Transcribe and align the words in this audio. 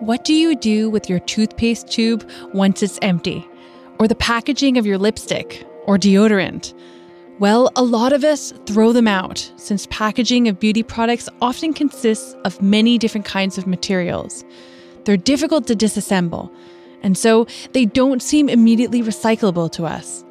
What 0.00 0.24
do 0.26 0.34
you 0.34 0.54
do 0.54 0.90
with 0.90 1.08
your 1.08 1.20
toothpaste 1.20 1.88
tube 1.88 2.28
once 2.52 2.82
it's 2.82 2.98
empty? 3.00 3.48
Or 3.98 4.06
the 4.06 4.14
packaging 4.14 4.76
of 4.76 4.84
your 4.84 4.98
lipstick 4.98 5.66
or 5.86 5.96
deodorant? 5.96 6.74
Well, 7.38 7.72
a 7.76 7.82
lot 7.82 8.12
of 8.12 8.22
us 8.22 8.52
throw 8.66 8.92
them 8.92 9.08
out 9.08 9.50
since 9.56 9.86
packaging 9.90 10.48
of 10.48 10.60
beauty 10.60 10.82
products 10.82 11.30
often 11.40 11.72
consists 11.72 12.34
of 12.44 12.60
many 12.60 12.98
different 12.98 13.24
kinds 13.24 13.56
of 13.56 13.66
materials. 13.66 14.44
They're 15.04 15.16
difficult 15.16 15.66
to 15.68 15.74
disassemble, 15.74 16.50
and 17.02 17.16
so 17.16 17.46
they 17.72 17.86
don't 17.86 18.20
seem 18.20 18.50
immediately 18.50 19.02
recyclable 19.02 19.72
to 19.72 19.86
us. 19.86 20.24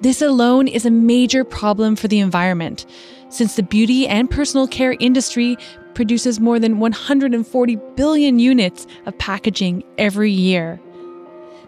This 0.00 0.20
alone 0.20 0.66
is 0.66 0.84
a 0.84 0.90
major 0.90 1.44
problem 1.44 1.94
for 1.94 2.08
the 2.08 2.18
environment, 2.18 2.86
since 3.30 3.56
the 3.56 3.62
beauty 3.62 4.06
and 4.06 4.30
personal 4.30 4.68
care 4.68 4.96
industry 5.00 5.56
produces 5.94 6.38
more 6.38 6.58
than 6.58 6.78
140 6.78 7.76
billion 7.96 8.38
units 8.38 8.86
of 9.06 9.16
packaging 9.18 9.82
every 9.98 10.30
year. 10.30 10.80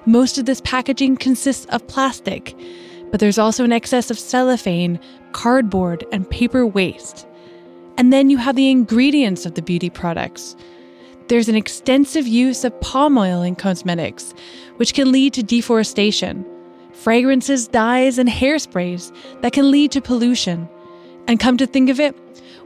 Most 0.05 0.39
of 0.39 0.45
this 0.45 0.61
packaging 0.61 1.17
consists 1.17 1.67
of 1.67 1.87
plastic 1.87 2.55
but 3.13 3.21
there's 3.21 3.39
also 3.39 3.63
an 3.63 3.73
excess 3.73 4.11
of 4.11 4.19
cellophane, 4.19 4.99
cardboard, 5.33 6.05
and 6.11 6.29
paper 6.29 6.67
waste. 6.67 7.29
And 7.99 8.11
then 8.11 8.31
you 8.31 8.39
have 8.39 8.57
the 8.57 8.71
ingredients 8.71 9.45
of 9.45 9.55
the 9.55 9.63
beauty 9.63 9.91
products. 9.91 10.57
There's 11.29 11.51
an 11.51 11.55
extensive 11.55 12.27
use 12.27 12.65
of 12.65 12.81
palm 12.81 13.19
oil 13.19 13.43
in 13.43 13.55
cosmetics, 13.55 14.33
which 14.77 14.95
can 14.95 15.13
lead 15.13 15.35
to 15.35 15.43
deforestation, 15.43 16.47
fragrances, 16.95 17.69
dyes, 17.69 18.19
and 18.19 18.31
hairsprays 18.31 19.15
that 19.43 19.53
can 19.53 19.71
lead 19.71 19.93
to 19.93 20.01
pollution. 20.01 20.67
And 21.29 21.41
come 21.41 21.57
to 21.57 21.67
think 21.67 21.89
of 21.91 22.01
it, 22.01 22.17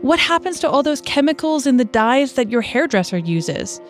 what 0.00 0.18
happens 0.18 0.60
to 0.60 0.70
all 0.70 0.82
those 0.82 1.00
chemicals 1.00 1.66
in 1.66 1.76
the 1.76 1.84
dyes 1.84 2.34
that 2.34 2.50
your 2.50 2.62
hairdresser 2.62 3.18
uses? 3.18 3.80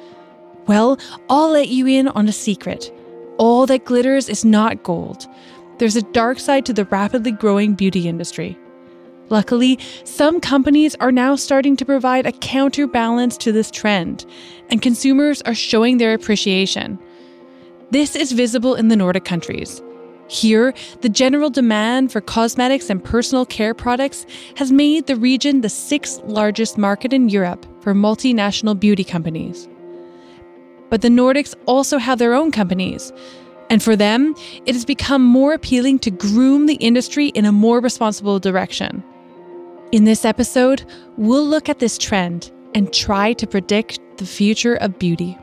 Well, 0.67 0.99
I'll 1.29 1.51
let 1.51 1.69
you 1.69 1.87
in 1.87 2.09
on 2.09 2.29
a 2.29 2.33
secret. 2.33 2.93
All 3.39 3.67
that 3.67 3.85
glitters 3.85 4.29
is 4.29 4.45
not 4.45 4.83
gold 4.83 5.27
there's 5.79 5.97
a 5.97 6.03
dark 6.03 6.39
side 6.39 6.65
to 6.67 6.73
the 6.73 6.85
rapidly 6.87 7.33
growing 7.33 7.75
beauty 7.75 8.09
industry. 8.09 8.59
Luckily, 9.29 9.79
some 10.05 10.41
companies 10.41 10.95
are 10.97 11.11
now 11.11 11.35
starting 11.35 11.77
to 11.77 11.85
provide 11.85 12.27
a 12.27 12.33
counterbalance 12.33 13.37
to 13.39 13.53
this 13.53 13.71
trend, 13.71 14.25
and 14.71 14.81
consumers 14.81 15.43
are 15.43 15.55
showing 15.55 15.99
their 15.99 16.15
appreciation. 16.15 16.99
This 17.91 18.15
is 18.15 18.33
visible 18.33 18.75
in 18.75 18.89
the 18.89 18.97
Nordic 18.97 19.25
countries. 19.25 19.83
Here, 20.29 20.75
the 21.03 21.09
general 21.09 21.51
demand 21.51 22.11
for 22.11 22.21
cosmetics 22.21 22.91
and 22.91 23.03
personal 23.03 23.47
care 23.47 23.75
products 23.75 24.27
has 24.57 24.73
made 24.73 25.07
the 25.07 25.17
region 25.17 25.61
the 25.61 25.69
sixth 25.69 26.21
largest 26.25 26.77
market 26.77 27.13
in 27.13 27.29
Europe 27.29 27.65
for 27.81 27.95
multinational 27.95 28.79
beauty 28.79 29.05
companies. 29.05 29.69
But 30.91 31.03
the 31.03 31.09
Nordics 31.09 31.55
also 31.67 31.99
have 31.99 32.19
their 32.19 32.35
own 32.35 32.51
companies, 32.51 33.13
and 33.71 33.83
for 33.83 33.97
them, 33.97 34.35
it 34.67 34.75
has 34.75 34.85
become 34.85 35.23
more 35.23 35.53
appealing 35.53 35.99
to 36.01 36.11
groom 36.11 36.67
the 36.67 36.75
industry 36.75 37.29
in 37.29 37.45
a 37.45 37.53
more 37.53 37.81
responsible 37.81 38.39
direction. 38.39 39.03
In 39.93 40.05
this 40.05 40.25
episode, 40.25 40.85
we'll 41.17 41.47
look 41.47 41.69
at 41.69 41.79
this 41.79 41.99
trend 41.99 42.51
and 42.75 42.93
try 42.93 43.33
to 43.35 43.47
predict 43.47 44.01
the 44.19 44.27
future 44.27 44.75
of 44.75 44.99
beauty. 44.99 45.39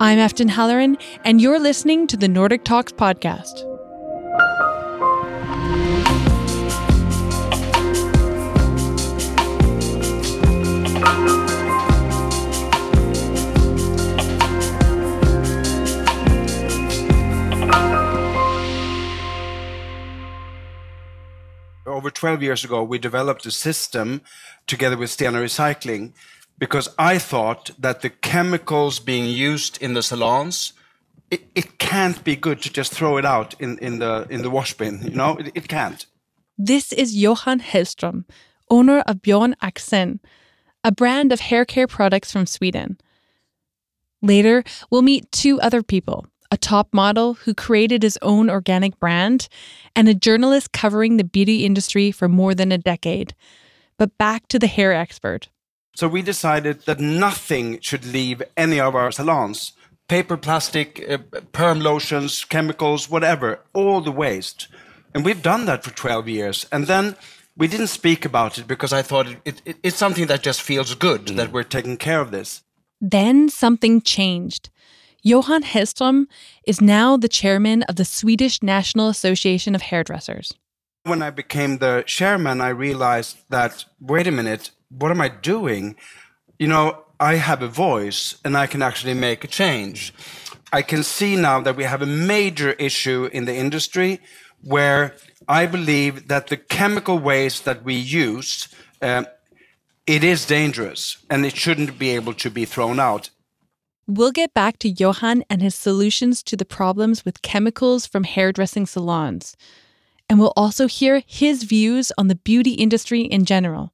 I'm 0.00 0.18
Afton 0.18 0.48
Halloran, 0.48 0.96
and 1.24 1.40
you're 1.40 1.58
listening 1.58 2.06
to 2.08 2.16
the 2.16 2.28
Nordic 2.28 2.64
Talks 2.64 2.92
podcast. 2.92 3.67
Over 21.98 22.10
12 22.12 22.44
years 22.44 22.64
ago, 22.64 22.84
we 22.84 22.96
developed 22.96 23.44
a 23.44 23.50
system 23.50 24.20
together 24.68 24.96
with 24.96 25.10
Stena 25.10 25.42
Recycling 25.42 26.12
because 26.56 26.88
I 26.96 27.18
thought 27.18 27.72
that 27.76 28.02
the 28.02 28.10
chemicals 28.10 29.00
being 29.00 29.28
used 29.28 29.82
in 29.82 29.94
the 29.94 30.02
salons, 30.04 30.74
it, 31.28 31.42
it 31.56 31.78
can't 31.78 32.22
be 32.22 32.36
good 32.36 32.62
to 32.62 32.72
just 32.72 32.92
throw 32.92 33.16
it 33.16 33.24
out 33.24 33.60
in, 33.60 33.78
in, 33.78 33.98
the, 33.98 34.28
in 34.30 34.42
the 34.42 34.50
wash 34.50 34.74
bin. 34.74 35.02
You 35.02 35.10
know, 35.10 35.38
it, 35.38 35.50
it 35.56 35.66
can't. 35.66 36.06
This 36.56 36.92
is 36.92 37.16
Johan 37.16 37.58
Hellström, 37.58 38.24
owner 38.70 39.00
of 39.00 39.20
Bjorn 39.20 39.56
Axen, 39.60 40.20
a 40.84 40.92
brand 40.92 41.32
of 41.32 41.40
hair 41.40 41.64
care 41.64 41.88
products 41.88 42.30
from 42.30 42.46
Sweden. 42.46 42.96
Later, 44.22 44.62
we'll 44.88 45.02
meet 45.02 45.32
two 45.32 45.60
other 45.60 45.82
people 45.82 46.26
a 46.50 46.56
top 46.56 46.92
model 46.92 47.34
who 47.34 47.54
created 47.54 48.02
his 48.02 48.18
own 48.22 48.48
organic 48.48 48.98
brand, 48.98 49.48
and 49.94 50.08
a 50.08 50.14
journalist 50.14 50.72
covering 50.72 51.16
the 51.16 51.24
beauty 51.24 51.64
industry 51.64 52.10
for 52.10 52.28
more 52.28 52.54
than 52.54 52.72
a 52.72 52.78
decade. 52.78 53.34
But 53.98 54.16
back 54.18 54.48
to 54.48 54.58
the 54.58 54.66
hair 54.66 54.92
expert. 54.92 55.48
So 55.94 56.08
we 56.08 56.22
decided 56.22 56.82
that 56.82 57.00
nothing 57.00 57.80
should 57.80 58.06
leave 58.06 58.42
any 58.56 58.80
of 58.80 58.94
our 58.94 59.10
salons 59.10 59.72
paper, 60.08 60.38
plastic, 60.38 61.04
uh, 61.08 61.18
perm 61.52 61.80
lotions, 61.80 62.44
chemicals, 62.44 63.10
whatever, 63.10 63.60
all 63.74 64.00
the 64.00 64.10
waste. 64.10 64.68
And 65.14 65.24
we've 65.24 65.42
done 65.42 65.66
that 65.66 65.84
for 65.84 65.90
12 65.90 66.28
years. 66.28 66.66
And 66.72 66.86
then 66.86 67.14
we 67.56 67.68
didn't 67.68 67.88
speak 67.88 68.24
about 68.24 68.58
it 68.58 68.66
because 68.66 68.92
I 68.92 69.02
thought 69.02 69.28
it, 69.44 69.62
it, 69.64 69.76
it's 69.82 69.96
something 69.96 70.26
that 70.26 70.42
just 70.42 70.62
feels 70.62 70.94
good 70.94 71.26
mm. 71.26 71.36
that 71.36 71.52
we're 71.52 71.62
taking 71.62 71.96
care 71.96 72.20
of 72.20 72.30
this. 72.30 72.62
Then 73.00 73.48
something 73.48 74.00
changed. 74.00 74.70
Johan 75.22 75.62
Hellström 75.62 76.26
is 76.66 76.80
now 76.80 77.16
the 77.16 77.28
chairman 77.28 77.82
of 77.84 77.96
the 77.96 78.04
Swedish 78.04 78.62
National 78.62 79.08
Association 79.08 79.74
of 79.74 79.82
Hairdressers. 79.82 80.54
When 81.04 81.22
I 81.22 81.30
became 81.30 81.78
the 81.78 82.04
chairman, 82.06 82.60
I 82.60 82.68
realized 82.68 83.38
that 83.50 83.84
wait 84.00 84.26
a 84.26 84.30
minute, 84.30 84.70
what 84.88 85.10
am 85.10 85.20
I 85.20 85.28
doing? 85.28 85.96
You 86.58 86.68
know, 86.68 87.04
I 87.20 87.34
have 87.34 87.62
a 87.62 87.68
voice 87.68 88.36
and 88.44 88.56
I 88.56 88.66
can 88.66 88.82
actually 88.82 89.14
make 89.14 89.42
a 89.42 89.48
change. 89.48 90.14
I 90.72 90.82
can 90.82 91.02
see 91.02 91.34
now 91.34 91.60
that 91.60 91.76
we 91.76 91.84
have 91.84 92.02
a 92.02 92.06
major 92.06 92.72
issue 92.72 93.28
in 93.32 93.44
the 93.44 93.56
industry 93.56 94.20
where 94.62 95.16
I 95.48 95.66
believe 95.66 96.28
that 96.28 96.48
the 96.48 96.56
chemical 96.56 97.18
waste 97.18 97.64
that 97.64 97.84
we 97.84 97.94
use, 97.94 98.68
uh, 99.00 99.24
it 100.06 100.22
is 100.22 100.46
dangerous 100.46 101.18
and 101.30 101.44
it 101.44 101.56
shouldn't 101.56 101.98
be 101.98 102.10
able 102.10 102.34
to 102.34 102.50
be 102.50 102.64
thrown 102.64 103.00
out. 103.00 103.30
We'll 104.10 104.32
get 104.32 104.54
back 104.54 104.78
to 104.78 104.88
Johan 104.88 105.44
and 105.50 105.60
his 105.60 105.74
solutions 105.74 106.42
to 106.44 106.56
the 106.56 106.64
problems 106.64 107.26
with 107.26 107.42
chemicals 107.42 108.06
from 108.06 108.24
hairdressing 108.24 108.86
salons. 108.86 109.54
And 110.30 110.40
we'll 110.40 110.54
also 110.56 110.88
hear 110.88 111.22
his 111.26 111.64
views 111.64 112.10
on 112.16 112.28
the 112.28 112.34
beauty 112.34 112.72
industry 112.72 113.20
in 113.20 113.44
general. 113.44 113.92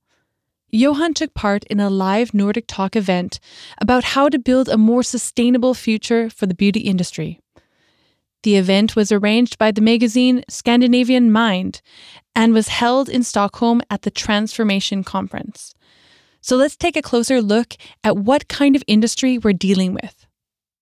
Johan 0.71 1.15
took 1.15 1.35
part 1.35 1.65
in 1.65 1.81
a 1.81 1.91
live 1.91 2.33
Nordic 2.33 2.67
Talk 2.69 2.95
event 2.95 3.41
about 3.81 4.05
how 4.05 4.29
to 4.29 4.39
build 4.39 4.69
a 4.69 4.79
more 4.79 5.03
sustainable 5.03 5.75
future 5.75 6.31
for 6.31 6.47
the 6.47 6.55
beauty 6.55 6.81
industry. 6.81 7.41
The 8.45 8.55
event 8.55 8.95
was 8.95 9.11
arranged 9.11 9.59
by 9.59 9.73
the 9.73 9.81
magazine 9.81 10.45
Scandinavian 10.49 11.33
Mind 11.33 11.81
and 12.37 12.53
was 12.53 12.69
held 12.69 13.09
in 13.09 13.25
Stockholm 13.25 13.83
at 13.91 14.03
the 14.03 14.13
Transformation 14.13 15.03
Conference. 15.03 15.75
So 16.45 16.57
let's 16.57 16.77
take 16.77 16.95
a 16.95 17.01
closer 17.01 17.41
look 17.41 17.73
at 18.05 18.19
what 18.19 18.49
kind 18.49 18.77
of 18.77 18.85
industry 18.87 19.39
we're 19.39 19.55
dealing 19.55 19.95
with. 19.95 20.27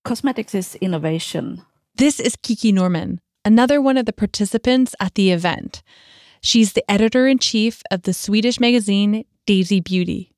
Cosmetics 0.05 0.57
is 0.57 0.75
innovation. 0.81 1.63
This 1.95 2.19
is 2.19 2.35
Kiki 2.35 2.73
Norman, 2.73 3.21
another 3.45 3.81
one 3.81 3.97
of 3.97 4.05
the 4.05 4.13
participants 4.13 4.97
at 4.99 5.15
the 5.15 5.31
event. 5.31 5.85
She's 6.41 6.73
the 6.73 6.83
editor 6.91 7.29
in 7.29 7.39
chief 7.39 7.81
of 7.93 8.03
the 8.03 8.13
Swedish 8.13 8.59
magazine 8.59 9.25
Daisy 9.47 9.79
Beauty. 9.79 10.33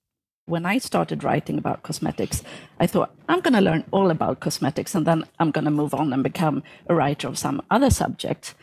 When 0.45 0.67
I 0.67 0.77
started 0.77 1.25
writing 1.25 1.57
about 1.57 1.83
cosmetics, 1.83 2.43
I 2.79 2.87
thought, 2.87 3.15
I'm 3.27 3.41
going 3.41 3.55
to 3.55 3.63
learn 3.63 3.85
all 3.93 4.11
about 4.11 4.41
cosmetics 4.41 4.95
and 4.95 5.07
then 5.07 5.25
I'm 5.39 5.53
going 5.53 5.65
to 5.65 5.71
move 5.71 5.95
on 5.95 6.13
and 6.13 6.23
become 6.23 6.63
a 6.87 6.95
writer 6.95 7.29
of 7.29 7.39
some 7.39 7.63
other 7.71 7.89
subject. 7.89 8.55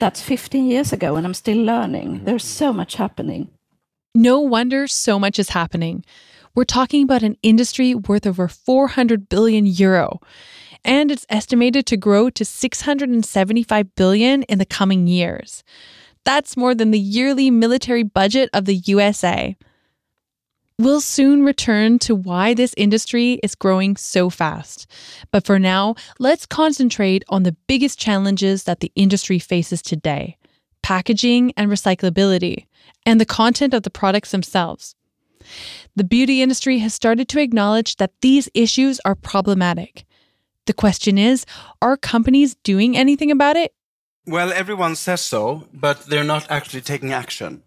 That's 0.00 0.20
15 0.20 0.66
years 0.66 0.92
ago, 0.92 1.14
and 1.14 1.24
I'm 1.24 1.34
still 1.34 1.62
learning. 1.62 2.08
Mm-hmm. 2.08 2.24
There's 2.24 2.42
so 2.42 2.72
much 2.72 2.96
happening. 2.96 3.50
No 4.14 4.40
wonder 4.40 4.88
so 4.88 5.20
much 5.20 5.38
is 5.38 5.50
happening. 5.50 6.04
We're 6.56 6.64
talking 6.64 7.04
about 7.04 7.22
an 7.22 7.36
industry 7.44 7.94
worth 7.94 8.26
over 8.26 8.48
400 8.48 9.28
billion 9.28 9.66
euro, 9.66 10.20
and 10.84 11.12
it's 11.12 11.24
estimated 11.28 11.86
to 11.86 11.96
grow 11.96 12.28
to 12.30 12.44
675 12.44 13.94
billion 13.94 14.42
in 14.44 14.58
the 14.58 14.64
coming 14.64 15.06
years. 15.06 15.62
That's 16.24 16.56
more 16.56 16.74
than 16.74 16.90
the 16.90 16.98
yearly 16.98 17.52
military 17.52 18.02
budget 18.02 18.50
of 18.52 18.64
the 18.64 18.82
USA. 18.86 19.56
We'll 20.76 21.00
soon 21.00 21.44
return 21.44 22.00
to 22.00 22.16
why 22.16 22.52
this 22.52 22.74
industry 22.76 23.34
is 23.44 23.54
growing 23.54 23.96
so 23.96 24.28
fast. 24.28 24.90
But 25.30 25.46
for 25.46 25.60
now, 25.60 25.94
let's 26.18 26.46
concentrate 26.46 27.22
on 27.28 27.44
the 27.44 27.56
biggest 27.68 27.96
challenges 27.96 28.64
that 28.64 28.80
the 28.80 28.90
industry 28.96 29.38
faces 29.38 29.82
today 29.82 30.36
packaging 30.82 31.52
and 31.56 31.70
recyclability 31.70 32.64
and 33.06 33.20
the 33.20 33.26
content 33.26 33.74
of 33.74 33.82
the 33.82 33.90
products 33.90 34.30
themselves. 34.30 34.94
The 35.96 36.04
beauty 36.04 36.42
industry 36.42 36.78
has 36.78 36.94
started 36.94 37.28
to 37.28 37.40
acknowledge 37.40 37.96
that 37.96 38.12
these 38.20 38.48
issues 38.54 39.00
are 39.04 39.14
problematic, 39.14 40.04
The 40.66 40.74
question 40.74 41.18
is 41.18 41.46
are 41.82 41.96
companies 41.96 42.54
doing 42.62 42.96
anything 42.96 43.30
about 43.30 43.56
it? 43.56 43.72
Well, 44.26 44.52
everyone 44.52 44.94
says 44.94 45.20
so, 45.20 45.66
but 45.72 46.06
they're 46.06 46.22
not 46.22 46.48
actually 46.48 46.82
taking 46.82 47.12
action. 47.12 47.62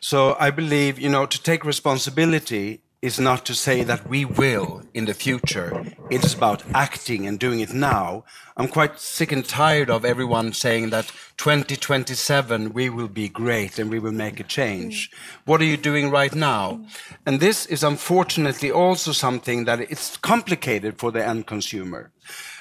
So 0.00 0.36
I 0.38 0.50
believe, 0.50 0.98
you 0.98 1.10
know, 1.10 1.26
to 1.26 1.42
take 1.42 1.64
responsibility 1.64 2.80
is 3.00 3.20
not 3.20 3.46
to 3.46 3.54
say 3.54 3.84
that 3.84 4.08
we 4.08 4.24
will 4.24 4.82
in 4.92 5.04
the 5.04 5.14
future. 5.14 5.84
It 6.10 6.24
is 6.24 6.34
about 6.34 6.64
acting 6.74 7.28
and 7.28 7.38
doing 7.38 7.60
it 7.60 7.72
now. 7.72 8.24
I'm 8.56 8.66
quite 8.66 8.98
sick 8.98 9.30
and 9.30 9.44
tired 9.44 9.88
of 9.88 10.04
everyone 10.04 10.52
saying 10.52 10.90
that 10.90 11.12
2027 11.36 12.72
we 12.72 12.90
will 12.90 13.06
be 13.06 13.28
great 13.28 13.78
and 13.78 13.88
we 13.88 14.00
will 14.00 14.12
make 14.12 14.40
a 14.40 14.44
change. 14.44 15.12
What 15.44 15.60
are 15.60 15.64
you 15.64 15.76
doing 15.76 16.10
right 16.10 16.34
now? 16.34 16.84
And 17.24 17.38
this 17.38 17.66
is 17.66 17.84
unfortunately 17.84 18.72
also 18.72 19.12
something 19.12 19.64
that 19.66 19.80
it's 19.80 20.16
complicated 20.16 20.98
for 20.98 21.12
the 21.12 21.24
end 21.24 21.46
consumer 21.46 22.10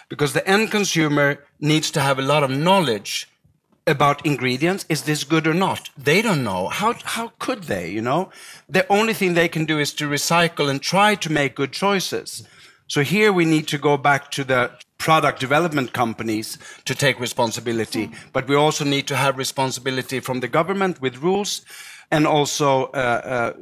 because 0.07 0.34
the 0.34 0.48
end 0.48 0.69
consumer 0.69 1.44
needs 1.60 1.89
to 1.92 2.00
have 2.00 2.19
a 2.19 2.30
lot 2.34 2.44
of 2.44 2.51
knowledge 2.51 3.28
about 3.88 4.25
ingredients. 4.25 4.86
Is 4.89 5.04
this 5.04 5.24
good 5.24 5.48
or 5.48 5.54
not? 5.54 5.89
They 5.98 6.22
don't 6.22 6.44
know. 6.44 6.68
How, 6.68 6.95
how 7.04 7.31
could 7.39 7.63
they, 7.63 7.89
you 7.89 8.01
know? 8.01 8.30
The 8.69 8.86
only 8.92 9.13
thing 9.13 9.34
they 9.34 9.48
can 9.48 9.66
do 9.66 9.80
is 9.80 9.94
to 9.94 10.10
recycle 10.10 10.69
and 10.69 10.81
try 10.81 11.16
to 11.16 11.31
make 11.31 11.56
good 11.56 11.72
choices. 11.72 12.44
So 12.88 13.01
here 13.01 13.34
we 13.34 13.45
need 13.45 13.68
to 13.69 13.78
go 13.78 13.98
back 13.98 14.31
to 14.31 14.44
the 14.44 14.72
product 14.98 15.39
development 15.39 15.94
companies 15.94 16.57
to 16.86 16.95
take 16.95 17.19
responsibility, 17.19 18.12
but 18.34 18.48
we 18.48 18.56
also 18.56 18.84
need 18.84 19.07
to 19.07 19.16
have 19.16 19.38
responsibility 19.38 20.19
from 20.19 20.39
the 20.39 20.48
government 20.48 21.01
with 21.01 21.18
rules 21.18 21.62
and 22.12 22.25
also 22.25 22.86
uh, 22.86 23.22
uh, 23.24 23.54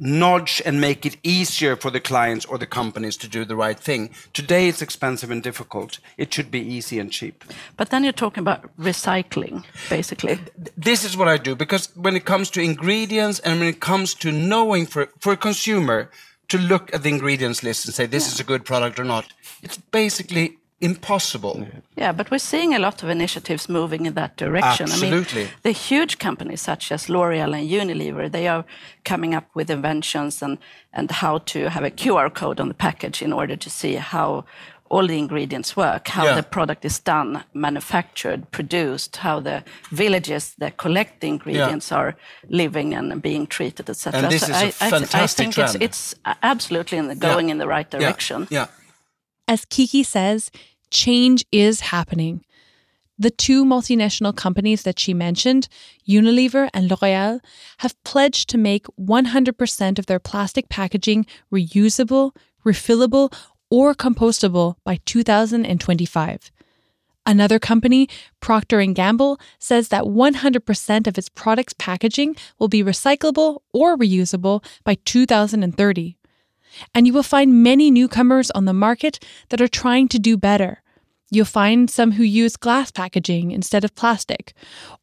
nudge 0.00 0.62
and 0.64 0.80
make 0.80 1.04
it 1.04 1.16
easier 1.22 1.76
for 1.76 1.90
the 1.90 2.00
clients 2.00 2.46
or 2.46 2.58
the 2.58 2.66
companies 2.66 3.16
to 3.18 3.28
do 3.28 3.44
the 3.44 3.54
right 3.54 3.78
thing. 3.78 4.10
Today 4.32 4.68
it's 4.68 4.82
expensive 4.82 5.30
and 5.30 5.42
difficult. 5.42 5.98
It 6.16 6.32
should 6.32 6.50
be 6.50 6.60
easy 6.60 6.98
and 6.98 7.12
cheap. 7.12 7.44
But 7.76 7.90
then 7.90 8.02
you're 8.02 8.12
talking 8.12 8.40
about 8.40 8.74
recycling, 8.78 9.64
basically. 9.88 10.40
This 10.76 11.04
is 11.04 11.16
what 11.16 11.28
I 11.28 11.36
do 11.36 11.54
because 11.54 11.94
when 11.94 12.16
it 12.16 12.24
comes 12.24 12.50
to 12.50 12.62
ingredients 12.62 13.38
and 13.40 13.60
when 13.60 13.68
it 13.68 13.80
comes 13.80 14.14
to 14.14 14.32
knowing 14.32 14.86
for, 14.86 15.10
for 15.20 15.32
a 15.32 15.36
consumer 15.36 16.10
to 16.48 16.58
look 16.58 16.92
at 16.94 17.02
the 17.02 17.08
ingredients 17.08 17.62
list 17.62 17.86
and 17.86 17.94
say 17.94 18.06
this 18.06 18.26
yeah. 18.26 18.34
is 18.34 18.40
a 18.40 18.44
good 18.44 18.64
product 18.64 18.98
or 18.98 19.04
not, 19.04 19.26
it's 19.62 19.76
basically 19.76 20.56
impossible. 20.80 21.66
Yeah, 21.96 22.12
but 22.12 22.30
we're 22.30 22.38
seeing 22.38 22.74
a 22.74 22.78
lot 22.78 23.02
of 23.02 23.08
initiatives 23.08 23.68
moving 23.68 24.06
in 24.06 24.14
that 24.14 24.36
direction. 24.36 24.84
Absolutely. 24.84 25.42
I 25.42 25.44
mean, 25.44 25.54
the 25.62 25.72
huge 25.72 26.18
companies 26.18 26.62
such 26.62 26.90
as 26.90 27.08
L'Oreal 27.08 27.54
and 27.58 27.68
Unilever, 27.68 28.30
they 28.30 28.48
are 28.48 28.64
coming 29.04 29.34
up 29.34 29.44
with 29.54 29.70
inventions 29.70 30.42
and, 30.42 30.58
and 30.92 31.10
how 31.10 31.38
to 31.38 31.68
have 31.68 31.84
a 31.84 31.90
QR 31.90 32.32
code 32.32 32.60
on 32.60 32.68
the 32.68 32.74
package 32.74 33.20
in 33.20 33.32
order 33.32 33.56
to 33.56 33.70
see 33.70 33.94
how 33.96 34.44
all 34.90 35.06
the 35.06 35.18
ingredients 35.18 35.76
work, 35.76 36.08
how 36.08 36.24
yeah. 36.24 36.34
the 36.34 36.42
product 36.42 36.84
is 36.84 36.98
done, 36.98 37.44
manufactured, 37.54 38.50
produced, 38.50 39.18
how 39.18 39.38
the 39.38 39.62
villages 39.92 40.54
that 40.58 40.78
collect 40.78 41.20
the 41.20 41.28
ingredients 41.28 41.90
yeah. 41.90 41.98
are 41.98 42.16
living 42.48 42.92
and 42.92 43.22
being 43.22 43.46
treated, 43.46 43.88
etc. 43.88 44.20
And 44.20 44.32
this 44.32 44.42
so 44.42 44.52
is 44.52 44.56
I, 44.56 44.64
a 44.64 44.72
fantastic 44.72 45.14
I, 45.14 45.22
I 45.22 45.26
think 45.28 45.54
trend. 45.54 45.82
It's, 45.82 46.12
it's 46.12 46.14
absolutely 46.42 46.98
in 46.98 47.06
the, 47.06 47.14
going 47.14 47.48
yeah. 47.48 47.52
in 47.52 47.58
the 47.58 47.68
right 47.68 47.88
direction. 47.88 48.48
yeah. 48.50 48.66
As 49.46 49.64
Kiki 49.64 50.04
says, 50.04 50.52
change 50.90 51.44
is 51.52 51.80
happening. 51.80 52.44
The 53.18 53.30
two 53.30 53.66
multinational 53.66 54.34
companies 54.34 54.82
that 54.84 54.98
she 54.98 55.12
mentioned, 55.12 55.68
Unilever 56.08 56.70
and 56.72 56.90
L'Oreal, 56.90 57.40
have 57.78 58.02
pledged 58.02 58.48
to 58.48 58.58
make 58.58 58.86
100% 58.98 59.98
of 59.98 60.06
their 60.06 60.18
plastic 60.18 60.70
packaging 60.70 61.26
reusable, 61.52 62.34
refillable, 62.64 63.30
or 63.70 63.94
compostable 63.94 64.76
by 64.84 64.98
2025. 65.04 66.50
Another 67.26 67.58
company, 67.58 68.08
Procter 68.40 68.82
& 68.84 68.94
Gamble, 68.94 69.38
says 69.58 69.88
that 69.88 70.04
100% 70.04 71.06
of 71.06 71.18
its 71.18 71.28
products' 71.28 71.74
packaging 71.78 72.34
will 72.58 72.68
be 72.68 72.82
recyclable 72.82 73.60
or 73.72 73.96
reusable 73.96 74.64
by 74.84 74.96
2030. 75.04 76.16
And 76.94 77.06
you 77.06 77.12
will 77.12 77.22
find 77.22 77.62
many 77.62 77.90
newcomers 77.90 78.50
on 78.52 78.64
the 78.64 78.72
market 78.72 79.24
that 79.48 79.60
are 79.60 79.68
trying 79.68 80.08
to 80.08 80.18
do 80.18 80.36
better. 80.36 80.82
You'll 81.30 81.44
find 81.44 81.88
some 81.88 82.12
who 82.12 82.24
use 82.24 82.56
glass 82.56 82.90
packaging 82.90 83.52
instead 83.52 83.84
of 83.84 83.94
plastic, 83.94 84.52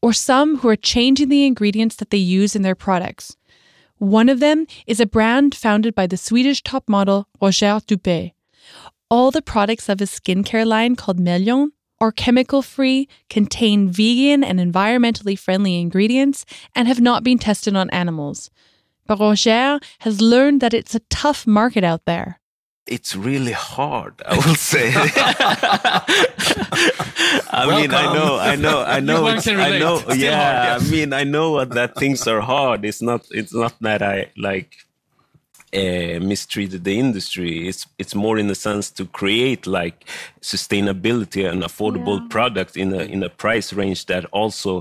or 0.01 0.11
some 0.11 0.57
who 0.57 0.67
are 0.67 0.75
changing 0.75 1.29
the 1.29 1.45
ingredients 1.45 1.95
that 1.97 2.09
they 2.09 2.17
use 2.17 2.55
in 2.55 2.63
their 2.63 2.75
products. 2.75 3.37
One 3.97 4.29
of 4.29 4.39
them 4.39 4.67
is 4.85 4.99
a 4.99 5.05
brand 5.05 5.55
founded 5.55 5.95
by 5.95 6.05
the 6.05 6.17
Swedish 6.17 6.61
top 6.61 6.87
model 6.87 7.27
Roger 7.41 7.79
Dubuis. 7.87 8.33
All 9.09 9.31
the 9.31 9.41
products 9.41 9.87
of 9.87 9.99
his 9.99 10.11
skincare 10.11 10.65
line 10.65 10.97
called 10.97 11.17
Melion 11.17 11.71
are 11.99 12.11
chemical 12.11 12.61
free, 12.61 13.07
contain 13.29 13.89
vegan 13.89 14.43
and 14.43 14.59
environmentally 14.59 15.39
friendly 15.39 15.79
ingredients, 15.79 16.45
and 16.75 16.87
have 16.87 17.01
not 17.01 17.23
been 17.23 17.39
tested 17.39 17.75
on 17.75 17.89
animals. 17.89 18.51
But 19.07 19.19
Roger 19.19 19.80
has 20.00 20.21
learned 20.21 20.62
that 20.62 20.74
it's 20.74 20.95
a 20.95 21.00
tough 21.09 21.48
market 21.48 21.83
out 21.83 22.06
there 22.06 22.39
it's 22.88 23.15
really 23.15 23.51
hard 23.51 24.21
i 24.25 24.36
will 24.36 24.56
say 24.56 24.92
i 27.51 27.65
Welcome. 27.68 27.81
mean 27.81 27.94
i 27.94 28.13
know 28.13 28.38
i 28.39 28.56
know 28.56 28.81
i 28.81 29.00
know 29.09 29.27
i 29.27 29.80
know 29.80 30.01
yeah 30.13 30.71
hard, 30.71 30.81
yes. 30.81 30.88
i 30.88 30.92
mean 30.92 31.13
i 31.13 31.24
know 31.24 31.65
that 31.65 31.95
things 31.95 32.27
are 32.27 32.42
hard 32.42 32.86
it's 32.86 33.01
not 33.01 33.25
it's 33.31 33.54
not 33.54 33.75
that 33.81 34.01
i 34.01 34.31
like 34.38 34.87
uh, 35.73 36.19
mistreated 36.21 36.83
the 36.83 36.97
industry. 36.97 37.67
It's 37.67 37.85
it's 37.97 38.15
more 38.15 38.37
in 38.37 38.47
the 38.47 38.55
sense 38.55 38.89
to 38.91 39.05
create 39.05 39.67
like 39.67 40.05
sustainability 40.41 41.49
and 41.49 41.61
affordable 41.61 42.21
yeah. 42.21 42.27
product 42.29 42.77
in 42.77 42.93
a 42.93 42.99
in 42.99 43.23
a 43.23 43.29
price 43.29 43.73
range 43.73 44.05
that 44.05 44.25
also 44.31 44.79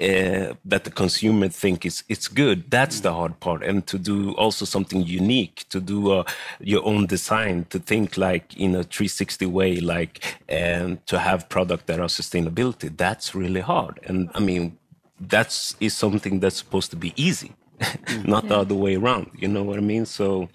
uh, 0.00 0.54
that 0.64 0.84
the 0.84 0.90
consumer 0.90 1.48
think 1.48 1.84
is 1.84 2.04
it's 2.08 2.28
good. 2.28 2.70
That's 2.70 3.00
the 3.00 3.12
hard 3.12 3.40
part, 3.40 3.64
and 3.64 3.86
to 3.88 3.98
do 3.98 4.32
also 4.34 4.64
something 4.64 5.02
unique, 5.04 5.64
to 5.70 5.80
do 5.80 6.12
uh, 6.12 6.24
your 6.60 6.84
own 6.86 7.06
design, 7.06 7.66
to 7.70 7.78
think 7.78 8.16
like 8.16 8.56
in 8.56 8.74
a 8.76 8.84
360 8.84 9.46
way, 9.46 9.80
like 9.80 10.24
and 10.48 11.04
to 11.06 11.18
have 11.18 11.48
product 11.48 11.86
that 11.88 11.98
are 11.98 12.08
sustainability. 12.08 12.96
That's 12.96 13.34
really 13.34 13.60
hard, 13.60 13.98
and 14.04 14.30
I 14.34 14.40
mean 14.40 14.78
that's 15.20 15.74
is 15.80 15.96
something 15.96 16.38
that's 16.38 16.58
supposed 16.58 16.90
to 16.90 16.96
be 16.96 17.12
easy 17.16 17.52
not 18.24 18.44
yeah. 18.44 18.48
the 18.48 18.58
other 18.58 18.74
way 18.74 18.96
around. 18.96 19.30
You 19.36 19.48
know 19.48 19.62
what 19.62 19.78
I 19.78 19.82
mean? 19.82 20.06
So 20.06 20.48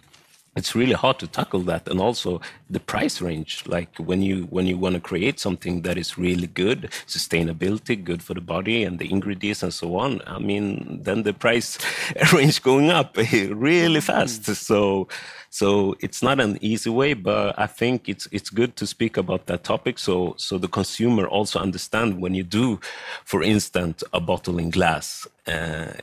it's 0.55 0.75
really 0.75 0.93
hard 0.93 1.17
to 1.19 1.27
tackle 1.27 1.61
that 1.61 1.87
and 1.87 1.99
also 1.99 2.39
the 2.69 2.79
price 2.79 3.21
range 3.21 3.63
like 3.65 3.95
when 3.97 4.21
you 4.21 4.43
when 4.49 4.67
you 4.67 4.77
want 4.77 4.93
to 4.93 5.01
create 5.01 5.39
something 5.39 5.81
that 5.81 5.97
is 5.97 6.17
really 6.17 6.47
good 6.47 6.89
sustainability 7.07 8.01
good 8.01 8.21
for 8.21 8.33
the 8.33 8.41
body 8.41 8.83
and 8.83 8.99
the 8.99 9.09
ingredients 9.11 9.63
and 9.63 9.73
so 9.73 9.95
on 9.95 10.21
i 10.27 10.37
mean 10.37 10.99
then 11.03 11.23
the 11.23 11.33
price 11.33 11.77
range 12.33 12.61
going 12.61 12.89
up 12.89 13.17
really 13.51 14.01
fast 14.01 14.43
mm. 14.43 14.55
so 14.55 15.07
so 15.49 15.95
it's 15.99 16.21
not 16.21 16.39
an 16.39 16.57
easy 16.61 16.89
way 16.89 17.13
but 17.13 17.57
i 17.57 17.65
think 17.65 18.07
it's 18.07 18.27
it's 18.31 18.49
good 18.49 18.75
to 18.75 18.85
speak 18.85 19.17
about 19.17 19.47
that 19.47 19.63
topic 19.63 19.97
so 19.97 20.35
so 20.37 20.57
the 20.57 20.67
consumer 20.67 21.27
also 21.27 21.59
understand 21.59 22.21
when 22.21 22.35
you 22.35 22.43
do 22.43 22.79
for 23.25 23.41
instance 23.41 24.03
a 24.13 24.19
bottle 24.19 24.59
in 24.59 24.69
glass 24.69 25.27
uh, 25.47 25.93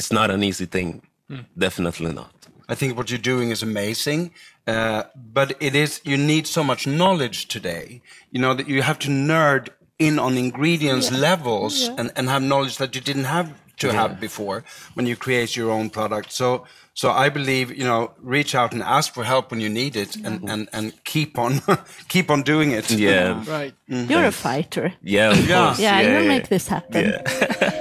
it's 0.00 0.12
not 0.20 0.28
an 0.36 0.42
easy 0.50 0.66
thing. 0.76 0.88
Mm. 1.30 1.44
Definitely 1.66 2.12
not. 2.20 2.34
I 2.72 2.74
think 2.78 2.96
what 2.96 3.06
you're 3.10 3.28
doing 3.34 3.48
is 3.50 3.62
amazing, 3.62 4.20
uh, 4.74 5.02
but 5.38 5.48
it 5.60 5.74
is 5.84 6.00
you 6.10 6.16
need 6.16 6.44
so 6.46 6.62
much 6.70 6.82
knowledge 6.86 7.38
today. 7.54 7.84
You 8.32 8.40
know 8.44 8.54
that 8.58 8.66
you 8.72 8.82
have 8.90 8.98
to 9.04 9.08
nerd 9.32 9.64
in 9.98 10.18
on 10.26 10.32
ingredients 10.46 11.08
yeah. 11.10 11.18
levels 11.28 11.74
yeah. 11.74 11.98
And, 11.98 12.08
and 12.16 12.24
have 12.34 12.42
knowledge 12.42 12.76
that 12.82 12.94
you 12.94 13.02
didn't 13.10 13.28
have 13.38 13.48
to 13.82 13.86
yeah. 13.88 14.00
have 14.00 14.12
before 14.20 14.58
when 14.94 15.06
you 15.10 15.16
create 15.16 15.50
your 15.58 15.70
own 15.78 15.90
product. 15.90 16.28
So 16.32 16.48
so 16.94 17.06
I 17.24 17.28
believe 17.28 17.66
you 17.80 17.86
know 17.90 18.02
reach 18.34 18.52
out 18.60 18.72
and 18.72 18.82
ask 18.82 19.14
for 19.16 19.24
help 19.24 19.50
when 19.50 19.60
you 19.60 19.70
need 19.80 19.94
it, 19.96 20.16
and 20.26 20.36
and, 20.52 20.62
and 20.76 20.86
keep 21.04 21.38
on 21.44 21.52
keep 22.14 22.30
on 22.30 22.42
doing 22.42 22.70
it. 22.78 22.90
Yeah, 22.90 23.28
right. 23.58 23.74
Mm 23.88 23.96
-hmm. 23.96 24.10
You're 24.10 24.28
a 24.34 24.38
fighter. 24.48 24.86
Yeah, 25.02 25.30
yeah, 25.48 25.80
yeah. 25.80 25.96
You'll 26.02 26.32
make 26.36 26.46
this 26.54 26.68
happen. 26.68 27.04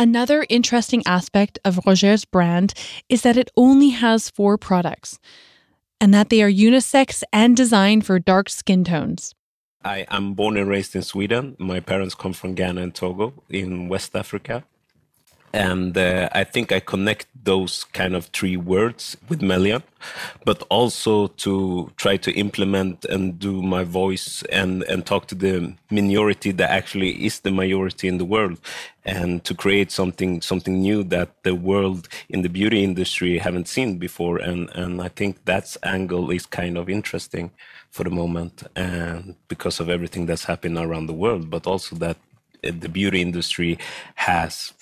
Another 0.00 0.46
interesting 0.48 1.02
aspect 1.06 1.58
of 1.64 1.80
Roger's 1.84 2.24
brand 2.24 2.72
is 3.08 3.22
that 3.22 3.36
it 3.36 3.50
only 3.56 3.88
has 3.88 4.30
four 4.30 4.56
products 4.56 5.18
and 6.00 6.14
that 6.14 6.28
they 6.28 6.40
are 6.40 6.50
unisex 6.50 7.24
and 7.32 7.56
designed 7.56 8.06
for 8.06 8.20
dark 8.20 8.48
skin 8.48 8.84
tones. 8.84 9.34
I 9.84 10.06
am 10.08 10.34
born 10.34 10.56
and 10.56 10.68
raised 10.70 10.94
in 10.94 11.02
Sweden. 11.02 11.56
My 11.58 11.80
parents 11.80 12.14
come 12.14 12.32
from 12.32 12.54
Ghana 12.54 12.80
and 12.80 12.94
Togo 12.94 13.34
in 13.48 13.88
West 13.88 14.14
Africa. 14.14 14.62
And 15.52 15.96
uh, 15.96 16.28
I 16.32 16.44
think 16.44 16.72
I 16.72 16.80
connect 16.80 17.26
those 17.44 17.84
kind 17.84 18.14
of 18.14 18.26
three 18.26 18.56
words 18.56 19.16
with 19.28 19.40
Melian, 19.40 19.82
but 20.44 20.62
also 20.68 21.28
to 21.28 21.90
try 21.96 22.16
to 22.18 22.30
implement 22.32 23.04
and 23.06 23.38
do 23.38 23.62
my 23.62 23.84
voice 23.84 24.42
and 24.52 24.82
and 24.84 25.06
talk 25.06 25.26
to 25.28 25.34
the 25.34 25.74
minority 25.90 26.52
that 26.52 26.70
actually 26.70 27.24
is 27.24 27.40
the 27.40 27.50
majority 27.50 28.08
in 28.08 28.18
the 28.18 28.24
world, 28.24 28.58
and 29.04 29.44
to 29.44 29.54
create 29.54 29.90
something 29.90 30.42
something 30.42 30.80
new 30.80 31.02
that 31.04 31.30
the 31.42 31.54
world 31.54 32.08
in 32.28 32.42
the 32.42 32.48
beauty 32.48 32.84
industry 32.84 33.38
haven't 33.38 33.68
seen 33.68 33.98
before, 33.98 34.38
and 34.38 34.70
and 34.74 35.00
I 35.00 35.08
think 35.08 35.44
that 35.44 35.76
angle 35.82 36.30
is 36.30 36.46
kind 36.46 36.76
of 36.76 36.88
interesting 36.88 37.50
for 37.90 38.04
the 38.04 38.10
moment, 38.10 38.64
and 38.76 39.34
because 39.48 39.80
of 39.80 39.88
everything 39.88 40.26
that's 40.26 40.44
happening 40.44 40.78
around 40.78 41.06
the 41.06 41.14
world, 41.14 41.48
but 41.50 41.66
also 41.66 41.96
that 41.96 42.16
the 42.62 42.88
beauty 42.88 43.20
industry 43.20 43.78
has 44.16 44.72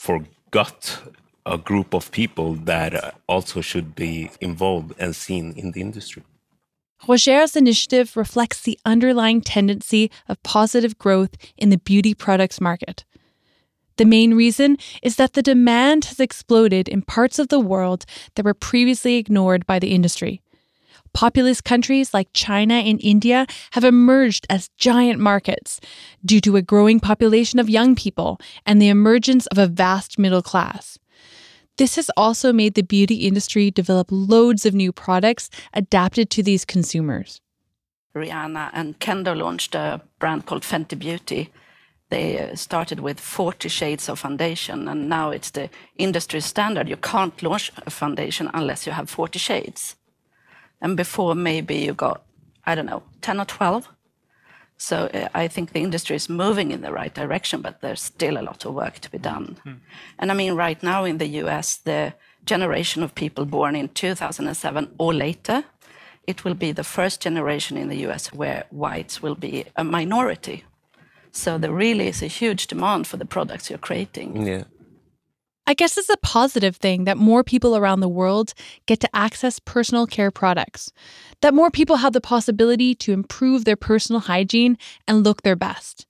forgot 0.47 1.03
a 1.45 1.59
group 1.59 1.93
of 1.93 2.11
people 2.11 2.55
that 2.55 3.15
also 3.29 3.61
should 3.61 3.95
be 3.95 4.31
involved 4.41 4.95
and 4.99 5.15
seen 5.15 5.53
in 5.57 5.73
the 5.73 5.81
industry. 5.81 6.23
Roger's 7.07 7.57
initiative 7.57 8.17
reflects 8.17 8.63
the 8.63 8.79
underlying 8.85 9.41
tendency 9.41 10.11
of 10.29 10.43
positive 10.43 10.99
growth 10.99 11.31
in 11.57 11.69
the 11.71 11.79
beauty 11.79 12.15
products 12.15 12.61
market. 12.61 13.05
The 13.97 14.05
main 14.05 14.35
reason 14.35 14.77
is 15.03 15.17
that 15.17 15.33
the 15.33 15.43
demand 15.43 16.07
has 16.07 16.21
exploded 16.21 16.89
in 16.89 17.03
parts 17.03 17.39
of 17.39 17.49
the 17.49 17.61
world 17.61 18.05
that 18.35 18.45
were 18.45 18.55
previously 18.55 19.17
ignored 19.17 19.67
by 19.67 19.79
the 19.79 19.95
industry. 19.95 20.43
Populous 21.17 21.63
countries 21.63 22.13
like 22.13 22.29
China 22.35 22.75
and 22.75 23.01
India 23.03 23.47
have 23.71 23.85
emerged 23.85 24.47
as 24.51 24.69
giant 24.77 25.19
markets 25.19 25.81
due 26.23 26.43
to 26.43 26.57
a 26.57 26.61
growing 26.61 27.01
population 27.01 27.59
of 27.59 27.71
young 27.71 27.95
people 27.95 28.39
and 28.67 28.83
the 28.83 28.91
emergence 28.91 29.47
of 29.47 29.57
a 29.57 29.67
vast 29.67 30.19
middle 30.19 30.43
class. 30.43 30.99
This 31.79 31.97
has 31.97 32.11
also 32.19 32.53
made 32.53 32.75
the 32.75 32.83
beauty 32.83 33.27
industry 33.27 33.71
develop 33.71 34.09
loads 34.11 34.67
of 34.67 34.75
new 34.75 34.93
products 34.93 35.49
adapted 35.73 36.29
to 36.33 36.43
these 36.43 36.67
consumers. 36.67 37.41
Rihanna 38.15 38.69
and 38.75 39.01
Kendo 39.01 39.35
launched 39.35 39.75
a 39.75 40.03
brand 40.19 40.45
called 40.45 40.65
Fenty 40.65 40.99
Beauty. 40.99 41.51
They 42.11 42.39
uh, 42.39 42.57
started 42.57 43.01
with 43.01 43.21
40 43.21 43.71
shades 43.71 44.11
of 44.11 44.19
foundation, 44.19 44.87
and 44.87 45.09
now 45.09 45.31
it's 45.31 45.53
the 45.53 45.71
industry 45.97 46.43
standard. 46.43 46.91
You 46.91 46.99
can't 46.99 47.43
launch 47.43 47.73
a 47.87 47.91
foundation 47.91 48.51
unless 48.53 48.85
you 48.85 48.93
have 48.93 49.09
40 49.09 49.39
shades. 49.39 49.97
And 50.81 50.97
before, 50.97 51.35
maybe 51.35 51.77
you 51.77 51.95
got, 51.95 52.23
I 52.65 52.75
don't 52.75 52.87
know, 52.87 53.03
10 53.23 53.41
or 53.41 53.45
12. 53.45 53.89
So 54.79 55.07
uh, 55.15 55.29
I 55.35 55.49
think 55.49 55.73
the 55.73 55.81
industry 55.81 56.17
is 56.17 56.29
moving 56.29 56.71
in 56.71 56.83
the 56.83 56.93
right 56.93 57.15
direction, 57.15 57.63
but 57.63 57.81
there's 57.81 58.03
still 58.03 58.37
a 58.39 58.43
lot 58.43 58.65
of 58.65 58.75
work 58.75 58.99
to 59.01 59.11
be 59.11 59.19
done. 59.19 59.57
Mm. 59.65 59.79
And 60.19 60.31
I 60.31 60.35
mean, 60.35 60.53
right 60.55 60.83
now 60.83 61.05
in 61.05 61.19
the 61.19 61.29
US, 61.43 61.79
the 61.79 62.13
generation 62.45 63.03
of 63.03 63.15
people 63.15 63.47
born 63.47 63.75
in 63.75 63.89
2007 63.89 64.95
or 64.99 65.15
later, 65.15 65.65
it 66.27 66.45
will 66.45 66.55
be 66.55 66.73
the 66.73 66.85
first 66.85 67.23
generation 67.23 67.77
in 67.77 67.89
the 67.89 68.07
US 68.09 68.33
where 68.33 68.65
whites 68.71 69.23
will 69.23 69.35
be 69.35 69.65
a 69.77 69.85
minority. 69.85 70.65
So 71.33 71.59
there 71.59 71.73
really 71.73 72.09
is 72.09 72.23
a 72.23 72.27
huge 72.27 72.67
demand 72.67 73.07
for 73.07 73.17
the 73.17 73.27
products 73.27 73.71
you're 73.71 73.79
creating. 73.79 74.47
Yeah. 74.47 74.65
I 75.69 75.75
guess 75.75 75.99
it's 75.99 76.09
a 76.09 76.17
positive 76.19 76.77
thing 76.77 77.05
that 77.05 77.19
more 77.19 77.43
people 77.43 77.77
around 77.77 77.99
the 77.99 78.09
world 78.09 78.55
get 78.87 79.01
to 79.01 79.17
access 79.17 79.59
personal 79.59 80.07
care 80.07 80.31
products, 80.31 80.93
that 81.41 81.55
more 81.55 81.73
people 81.73 81.97
have 81.97 82.13
the 82.13 82.21
possibility 82.21 82.95
to 82.95 83.13
improve 83.13 83.65
their 83.65 83.77
personal 83.77 84.21
hygiene 84.21 84.79
and 85.09 85.25
look 85.25 85.43
their 85.43 85.57
best. 85.57 86.07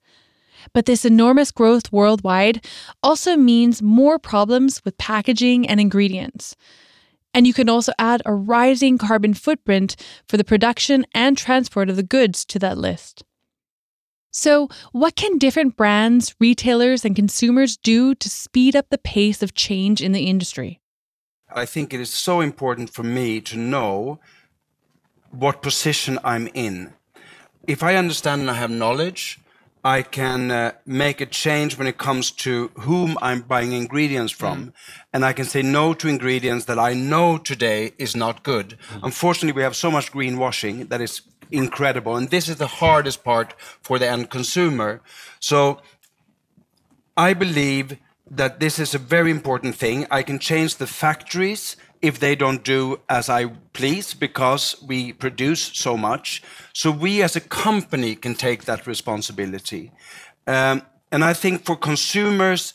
But 0.74 0.84
this 0.84 1.06
enormous 1.06 1.52
growth 1.52 1.90
worldwide 1.90 2.66
also 3.02 3.36
means 3.36 3.80
more 3.80 4.18
problems 4.18 4.84
with 4.84 4.98
packaging 4.98 5.66
and 5.66 5.80
ingredients. 5.80 6.54
And 7.32 7.46
you 7.46 7.54
can 7.54 7.68
also 7.68 7.92
add 7.98 8.22
a 8.26 8.34
rising 8.34 8.98
carbon 8.98 9.32
footprint 9.32 9.96
for 10.28 10.36
the 10.36 10.44
production 10.44 11.06
and 11.14 11.36
transport 11.36 11.88
of 11.88 11.96
the 11.96 12.02
goods 12.02 12.44
to 12.46 12.58
that 12.58 12.76
list. 12.76 13.24
So, 14.38 14.68
what 14.92 15.16
can 15.16 15.38
different 15.38 15.78
brands, 15.78 16.34
retailers, 16.38 17.06
and 17.06 17.16
consumers 17.16 17.78
do 17.78 18.14
to 18.16 18.28
speed 18.28 18.76
up 18.76 18.90
the 18.90 18.98
pace 18.98 19.42
of 19.42 19.54
change 19.54 20.02
in 20.02 20.12
the 20.12 20.26
industry? 20.26 20.78
I 21.50 21.64
think 21.64 21.94
it 21.94 22.00
is 22.00 22.12
so 22.12 22.42
important 22.42 22.90
for 22.90 23.02
me 23.02 23.40
to 23.40 23.56
know 23.56 24.20
what 25.30 25.62
position 25.62 26.18
I'm 26.22 26.50
in. 26.52 26.92
If 27.66 27.82
I 27.82 27.96
understand 27.96 28.42
and 28.42 28.50
I 28.50 28.54
have 28.60 28.70
knowledge, 28.70 29.38
I 29.86 30.02
can 30.02 30.50
uh, 30.50 30.72
make 30.84 31.20
a 31.20 31.26
change 31.26 31.78
when 31.78 31.86
it 31.86 31.96
comes 31.96 32.32
to 32.46 32.72
whom 32.74 33.16
I'm 33.22 33.42
buying 33.42 33.72
ingredients 33.72 34.32
from. 34.32 34.58
Mm. 34.58 34.72
And 35.12 35.24
I 35.24 35.32
can 35.32 35.44
say 35.44 35.62
no 35.62 35.94
to 35.94 36.08
ingredients 36.08 36.64
that 36.64 36.76
I 36.76 36.92
know 36.92 37.38
today 37.38 37.92
is 37.96 38.16
not 38.16 38.42
good. 38.42 38.68
Mm. 38.70 39.04
Unfortunately, 39.04 39.56
we 39.56 39.62
have 39.62 39.76
so 39.76 39.92
much 39.92 40.10
greenwashing 40.10 40.88
that 40.88 41.00
is 41.00 41.22
incredible. 41.52 42.16
And 42.16 42.30
this 42.30 42.48
is 42.48 42.56
the 42.56 42.66
hardest 42.66 43.22
part 43.22 43.54
for 43.80 44.00
the 44.00 44.08
end 44.08 44.28
consumer. 44.28 45.02
So 45.38 45.80
I 47.16 47.32
believe 47.32 47.96
that 48.28 48.58
this 48.58 48.80
is 48.80 48.92
a 48.92 48.98
very 48.98 49.30
important 49.30 49.76
thing. 49.76 50.04
I 50.10 50.24
can 50.24 50.40
change 50.40 50.76
the 50.76 50.88
factories 50.88 51.76
if 52.02 52.18
they 52.18 52.34
don't 52.34 52.64
do 52.64 53.00
as 53.08 53.28
I 53.28 53.46
please 53.72 54.14
because 54.14 54.76
we 54.86 55.12
produce 55.12 55.70
so 55.74 55.96
much. 55.96 56.42
So 56.72 56.90
we 56.90 57.22
as 57.22 57.36
a 57.36 57.40
company 57.40 58.14
can 58.14 58.34
take 58.34 58.64
that 58.64 58.86
responsibility. 58.86 59.92
Um, 60.46 60.82
and 61.10 61.24
I 61.24 61.32
think 61.32 61.64
for 61.64 61.76
consumers, 61.76 62.74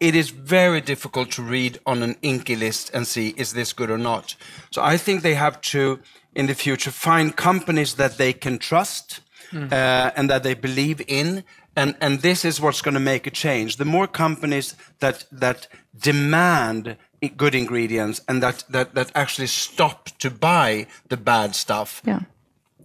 it 0.00 0.14
is 0.14 0.30
very 0.30 0.80
difficult 0.80 1.30
to 1.32 1.42
read 1.42 1.78
on 1.84 2.02
an 2.02 2.14
INCI 2.22 2.58
list 2.58 2.90
and 2.94 3.06
see 3.06 3.34
is 3.36 3.52
this 3.52 3.72
good 3.72 3.90
or 3.90 3.98
not. 3.98 4.36
So 4.70 4.82
I 4.82 4.96
think 4.96 5.22
they 5.22 5.34
have 5.34 5.60
to 5.72 5.98
in 6.34 6.46
the 6.46 6.54
future 6.54 6.90
find 6.90 7.34
companies 7.34 7.94
that 7.94 8.16
they 8.16 8.32
can 8.32 8.58
trust 8.58 9.20
mm. 9.50 9.72
uh, 9.72 10.12
and 10.16 10.30
that 10.30 10.42
they 10.42 10.54
believe 10.54 11.02
in 11.08 11.44
and 11.78 11.94
and 12.00 12.20
this 12.20 12.44
is 12.44 12.60
what's 12.60 12.82
going 12.82 12.94
to 12.94 13.12
make 13.12 13.26
a 13.26 13.30
change 13.30 13.76
the 13.76 13.84
more 13.84 14.06
companies 14.06 14.74
that 14.98 15.24
that 15.30 15.68
demand 15.96 16.96
good 17.36 17.54
ingredients 17.54 18.20
and 18.28 18.42
that 18.42 18.64
that 18.68 18.94
that 18.94 19.10
actually 19.14 19.46
stop 19.46 20.10
to 20.18 20.30
buy 20.30 20.86
the 21.08 21.16
bad 21.16 21.54
stuff 21.54 22.02
yeah. 22.04 22.20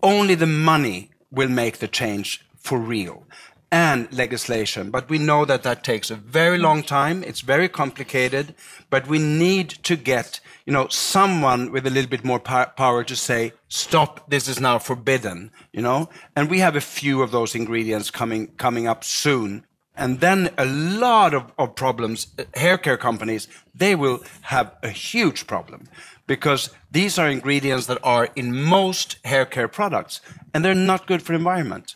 only 0.02 0.36
the 0.36 0.54
money 0.72 1.10
will 1.32 1.50
make 1.50 1.78
the 1.80 1.88
change 1.88 2.46
for 2.56 2.78
real 2.78 3.26
and 3.74 4.08
legislation. 4.14 4.92
But 4.92 5.10
we 5.10 5.18
know 5.18 5.46
that 5.46 5.64
that 5.64 5.84
takes 5.84 6.12
a 6.12 6.16
very 6.16 6.60
long 6.60 6.84
time. 6.84 7.24
It's 7.24 7.42
very 7.42 7.68
complicated, 7.68 8.54
but 8.92 9.08
we 9.08 9.18
need 9.18 9.70
to 9.90 9.96
get, 9.96 10.40
you 10.68 10.72
know, 10.72 10.88
someone 10.90 11.72
with 11.72 11.88
a 11.88 11.90
little 11.90 12.10
bit 12.10 12.24
more 12.24 12.40
power 12.40 13.04
to 13.04 13.16
say, 13.16 13.54
stop, 13.70 14.30
this 14.30 14.48
is 14.48 14.60
now 14.60 14.78
forbidden, 14.78 15.50
you 15.72 15.82
know? 15.82 16.08
And 16.36 16.52
we 16.52 16.60
have 16.60 16.76
a 16.76 16.82
few 16.82 17.24
of 17.24 17.32
those 17.32 17.56
ingredients 17.56 18.12
coming, 18.12 18.50
coming 18.58 18.88
up 18.88 19.04
soon. 19.04 19.66
And 19.96 20.20
then 20.20 20.52
a 20.56 20.66
lot 20.66 21.34
of, 21.34 21.52
of 21.58 21.74
problems, 21.74 22.28
uh, 22.38 22.44
hair 22.54 22.78
care 22.78 22.98
companies, 22.98 23.48
they 23.74 23.96
will 23.96 24.20
have 24.42 24.76
a 24.84 24.90
huge 24.90 25.48
problem 25.48 25.88
because 26.28 26.70
these 26.92 27.18
are 27.18 27.28
ingredients 27.28 27.88
that 27.88 28.00
are 28.04 28.30
in 28.36 28.62
most 28.62 29.18
hair 29.26 29.46
care 29.46 29.68
products 29.68 30.22
and 30.54 30.64
they're 30.64 30.76
not 30.76 31.08
good 31.08 31.24
for 31.24 31.32
the 31.32 31.40
environment. 31.40 31.96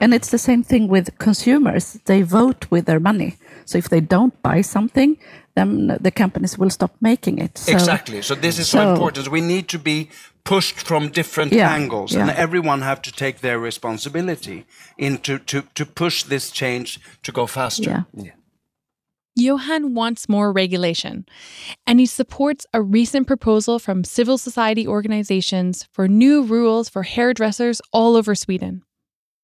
And 0.00 0.14
it's 0.14 0.30
the 0.30 0.38
same 0.38 0.62
thing 0.62 0.88
with 0.88 1.16
consumers. 1.18 1.98
They 2.06 2.22
vote 2.22 2.66
with 2.70 2.86
their 2.86 3.00
money. 3.00 3.36
So 3.66 3.78
if 3.78 3.88
they 3.88 4.00
don't 4.00 4.40
buy 4.42 4.62
something, 4.62 5.18
then 5.54 5.98
the 6.00 6.10
companies 6.10 6.56
will 6.58 6.70
stop 6.70 6.92
making 7.00 7.38
it. 7.38 7.58
So, 7.58 7.72
exactly. 7.72 8.22
So 8.22 8.34
this 8.34 8.58
is 8.58 8.68
so, 8.68 8.78
so, 8.78 8.92
important. 8.92 9.28
We 9.28 9.40
need 9.40 9.68
to 9.68 9.78
be 9.78 10.08
pushed 10.44 10.80
from 10.80 11.10
different 11.10 11.52
yeah, 11.52 11.70
angles, 11.70 12.14
yeah. 12.14 12.22
and 12.22 12.30
everyone 12.30 12.80
have 12.80 13.02
to 13.02 13.12
take 13.12 13.40
their 13.40 13.58
responsibility 13.58 14.64
into 14.96 15.38
to 15.38 15.62
to 15.74 15.84
push 15.84 16.22
this 16.24 16.50
change 16.50 16.98
to 17.22 17.32
go 17.32 17.46
faster. 17.46 18.06
Yeah. 18.14 18.24
yeah. 18.24 18.32
Johan 19.36 19.94
wants 19.94 20.28
more 20.28 20.52
regulation, 20.52 21.24
and 21.86 22.00
he 22.00 22.06
supports 22.06 22.66
a 22.72 22.82
recent 22.82 23.26
proposal 23.26 23.78
from 23.78 24.02
civil 24.02 24.38
society 24.38 24.86
organizations 24.88 25.86
for 25.92 26.08
new 26.08 26.42
rules 26.42 26.88
for 26.88 27.02
hairdressers 27.04 27.80
all 27.92 28.16
over 28.16 28.34
Sweden 28.34 28.82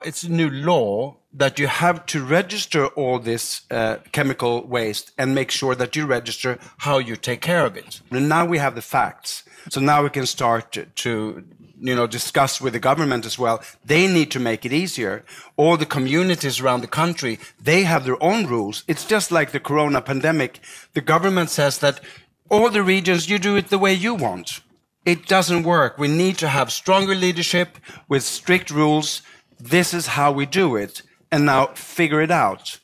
it's 0.04 0.22
a 0.22 0.30
new 0.30 0.50
law 0.50 1.16
that 1.32 1.58
you 1.58 1.66
have 1.66 2.06
to 2.06 2.24
register 2.24 2.86
all 2.88 3.18
this 3.18 3.62
uh, 3.70 3.96
chemical 4.12 4.66
waste 4.66 5.12
and 5.18 5.34
make 5.34 5.50
sure 5.50 5.74
that 5.74 5.94
you 5.94 6.06
register 6.06 6.58
how 6.78 6.98
you 6.98 7.16
take 7.16 7.40
care 7.40 7.66
of 7.66 7.76
it. 7.76 8.00
And 8.10 8.28
now 8.28 8.46
we 8.46 8.58
have 8.58 8.74
the 8.74 8.82
facts. 8.82 9.44
So 9.68 9.80
now 9.80 10.02
we 10.02 10.10
can 10.10 10.26
start 10.26 10.72
to, 10.72 10.86
to 10.86 11.44
you 11.78 11.94
know, 11.94 12.06
discuss 12.06 12.60
with 12.60 12.72
the 12.72 12.78
government 12.78 13.26
as 13.26 13.38
well. 13.38 13.62
They 13.84 14.06
need 14.06 14.30
to 14.30 14.40
make 14.40 14.64
it 14.64 14.72
easier. 14.72 15.24
All 15.56 15.76
the 15.76 15.86
communities 15.86 16.60
around 16.60 16.80
the 16.80 16.86
country, 16.86 17.38
they 17.62 17.82
have 17.82 18.04
their 18.04 18.22
own 18.22 18.46
rules. 18.46 18.84
It's 18.88 19.04
just 19.04 19.30
like 19.30 19.52
the 19.52 19.60
corona 19.60 20.00
pandemic. 20.00 20.60
The 20.94 21.00
government 21.02 21.50
says 21.50 21.78
that 21.78 22.00
all 22.48 22.70
the 22.70 22.82
regions, 22.82 23.28
you 23.28 23.38
do 23.38 23.56
it 23.56 23.68
the 23.68 23.78
way 23.78 23.92
you 23.92 24.14
want. 24.14 24.60
It 25.04 25.26
doesn't 25.26 25.64
work. 25.64 25.98
We 25.98 26.08
need 26.08 26.38
to 26.38 26.48
have 26.48 26.72
stronger 26.72 27.14
leadership 27.14 27.78
with 28.08 28.22
strict 28.22 28.70
rules 28.70 29.22
this 29.58 29.94
is 29.94 30.06
how 30.08 30.32
we 30.32 30.46
do 30.46 30.76
it, 30.76 31.02
and 31.30 31.46
now 31.46 31.66
figure 31.74 32.20
it 32.20 32.30
out. 32.30 32.78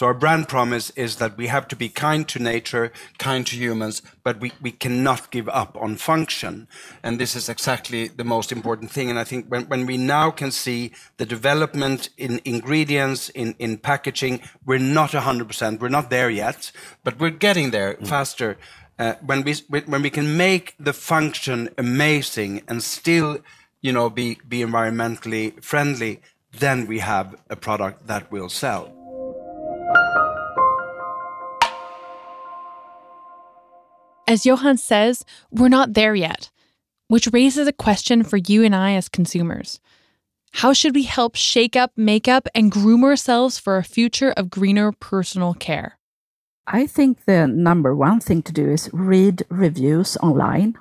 So 0.00 0.06
our 0.06 0.14
brand 0.14 0.48
promise 0.48 0.88
is 0.96 1.16
that 1.16 1.36
we 1.36 1.48
have 1.48 1.68
to 1.68 1.76
be 1.76 1.90
kind 1.90 2.26
to 2.28 2.38
nature, 2.38 2.90
kind 3.18 3.46
to 3.46 3.54
humans, 3.54 4.00
but 4.24 4.40
we, 4.40 4.52
we 4.58 4.70
cannot 4.70 5.30
give 5.30 5.46
up 5.50 5.76
on 5.78 5.96
function. 5.96 6.68
And 7.02 7.20
this 7.20 7.36
is 7.36 7.50
exactly 7.50 8.08
the 8.08 8.24
most 8.24 8.50
important 8.50 8.90
thing. 8.90 9.10
And 9.10 9.18
I 9.18 9.24
think 9.24 9.48
when, 9.48 9.64
when 9.68 9.84
we 9.84 9.98
now 9.98 10.30
can 10.30 10.52
see 10.52 10.92
the 11.18 11.26
development 11.26 12.08
in 12.16 12.40
ingredients, 12.46 13.28
in, 13.28 13.54
in 13.58 13.76
packaging, 13.76 14.40
we're 14.64 14.78
not 14.78 15.10
100%, 15.10 15.80
we're 15.80 15.90
not 15.90 16.08
there 16.08 16.30
yet, 16.30 16.72
but 17.04 17.18
we're 17.20 17.28
getting 17.28 17.70
there 17.70 17.92
mm. 17.92 18.06
faster. 18.06 18.56
Uh, 18.98 19.16
when 19.24 19.42
we 19.44 19.54
when 19.68 20.02
we 20.02 20.10
can 20.10 20.36
make 20.36 20.74
the 20.78 20.92
function 20.92 21.68
amazing 21.78 22.62
and 22.68 22.82
still 22.82 23.38
you 23.82 23.92
know 23.92 24.10
be 24.10 24.38
be 24.48 24.60
environmentally 24.60 25.62
friendly 25.62 26.20
then 26.58 26.86
we 26.86 26.98
have 26.98 27.36
a 27.48 27.56
product 27.56 28.06
that 28.06 28.30
will 28.30 28.48
sell 28.48 28.92
As 34.30 34.46
Johan 34.46 34.76
says, 34.76 35.24
we're 35.50 35.68
not 35.68 35.94
there 35.94 36.14
yet, 36.14 36.52
which 37.08 37.26
raises 37.32 37.66
a 37.66 37.72
question 37.72 38.22
for 38.22 38.36
you 38.36 38.62
and 38.62 38.76
I 38.76 38.92
as 38.92 39.08
consumers. 39.08 39.80
How 40.52 40.72
should 40.72 40.94
we 40.94 41.02
help 41.02 41.34
shake 41.34 41.74
up 41.74 41.90
makeup 41.96 42.46
and 42.54 42.70
groom 42.70 43.02
ourselves 43.02 43.58
for 43.58 43.76
a 43.76 43.82
future 43.82 44.30
of 44.36 44.48
greener 44.48 44.92
personal 44.92 45.54
care? 45.54 45.98
I 46.64 46.86
think 46.86 47.24
the 47.24 47.48
number 47.48 47.92
one 47.96 48.20
thing 48.20 48.42
to 48.42 48.52
do 48.52 48.70
is 48.70 48.88
read 48.92 49.42
reviews 49.48 50.16
online 50.18 50.76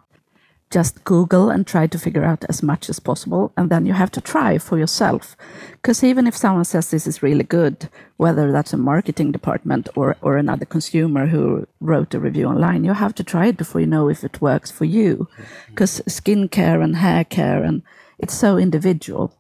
just 0.72 1.04
Google 1.04 1.50
and 1.50 1.66
try 1.66 1.88
to 1.88 1.98
figure 1.98 2.24
out 2.24 2.46
as 2.48 2.62
much 2.62 2.90
as 2.90 3.00
possible. 3.00 3.52
And 3.58 3.70
then 3.70 3.86
you 3.86 3.94
have 3.94 4.12
to 4.12 4.22
try 4.22 4.58
for 4.60 4.78
yourself. 4.78 5.36
Because 5.72 6.04
even 6.04 6.28
if 6.28 6.38
someone 6.38 6.66
says 6.66 6.90
this 6.90 7.08
is 7.08 7.24
really 7.24 7.44
good, 7.44 7.90
whether 8.18 8.52
that's 8.52 8.74
a 8.74 8.78
marketing 8.78 9.32
department 9.32 9.90
or, 9.96 10.16
or 10.22 10.38
another 10.38 10.66
consumer 10.66 11.26
who 11.28 11.68
wrote 11.82 12.14
a 12.14 12.20
review 12.20 12.46
online, 12.46 12.84
you 12.84 12.94
have 12.94 13.16
to 13.16 13.24
try 13.24 13.48
it 13.48 13.58
before 13.58 13.82
you 13.82 13.88
know 13.88 14.10
if 14.10 14.24
it 14.24 14.42
works 14.42 14.70
for 14.70 14.86
you. 14.86 15.28
Because 15.70 16.02
skincare 16.08 16.84
and 16.84 16.98
hair 16.98 17.24
care, 17.24 17.64
and 17.64 17.82
it's 18.20 18.36
so 18.36 18.58
individual. 18.58 19.34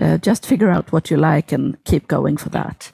Uh, 0.00 0.18
just 0.18 0.44
figure 0.44 0.70
out 0.70 0.90
what 0.90 1.10
you 1.10 1.16
like 1.16 1.52
and 1.52 1.82
keep 1.84 2.08
going 2.08 2.36
for 2.36 2.48
that. 2.48 2.90